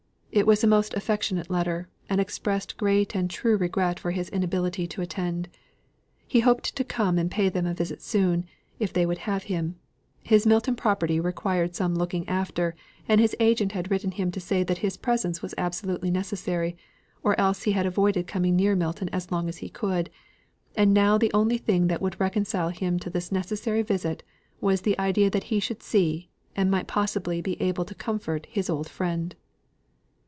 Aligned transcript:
It 0.33 0.47
was 0.47 0.63
a 0.63 0.67
most 0.67 0.93
affectionate 0.93 1.49
letter, 1.51 1.89
and 2.09 2.21
expressed 2.21 2.77
great 2.77 3.13
and 3.17 3.29
true 3.29 3.57
regret 3.57 3.99
for 3.99 4.11
his 4.11 4.29
inability 4.29 4.87
to 4.87 5.01
attend. 5.01 5.49
He 6.25 6.39
hoped 6.39 6.73
to 6.77 6.85
come 6.85 7.17
and 7.17 7.29
pay 7.29 7.49
them 7.49 7.65
a 7.65 7.73
visit 7.73 8.01
soon, 8.01 8.45
if 8.79 8.93
they 8.93 9.05
would 9.05 9.17
have 9.19 9.43
him; 9.43 9.75
his 10.23 10.47
Milton 10.47 10.77
property 10.77 11.19
required 11.19 11.75
some 11.75 11.95
looking 11.95 12.25
after, 12.29 12.77
and 13.09 13.19
his 13.19 13.35
agent 13.41 13.73
had 13.73 13.91
written 13.91 14.09
to 14.11 14.15
him 14.15 14.31
to 14.31 14.39
say 14.39 14.63
that 14.63 14.77
his 14.77 14.95
presence 14.95 15.41
was 15.41 15.53
absolutely 15.57 16.09
necessary; 16.09 16.77
or 17.23 17.37
else 17.37 17.63
he 17.63 17.73
had 17.73 17.85
avoided 17.85 18.25
coming 18.25 18.55
near 18.55 18.73
Milton 18.73 19.09
as 19.09 19.33
long 19.33 19.49
as 19.49 19.57
he 19.57 19.67
could, 19.67 20.09
and 20.77 20.93
now 20.93 21.17
the 21.17 21.33
only 21.33 21.57
thing 21.57 21.87
that 21.87 22.01
would 22.01 22.17
reconcile 22.21 22.69
him 22.69 22.97
to 22.99 23.09
this 23.09 23.33
necessary 23.33 23.81
visit 23.81 24.23
was 24.61 24.83
the 24.83 24.97
idea 24.97 25.29
that 25.29 25.43
he 25.51 25.59
should 25.59 25.83
see, 25.83 26.29
and 26.55 26.71
might 26.71 26.87
possibly 26.87 27.41
be 27.41 27.61
able 27.61 27.83
to 27.83 27.93
comfort 27.93 28.45
his 28.49 28.69
old 28.69 28.87
friend. 28.87 29.35